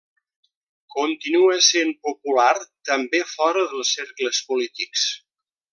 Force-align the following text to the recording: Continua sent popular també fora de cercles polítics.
Continua 0.95 1.59
sent 1.67 1.93
popular 2.07 2.49
també 2.91 3.23
fora 3.35 3.67
de 3.75 3.87
cercles 3.95 4.45
polítics. 4.53 5.07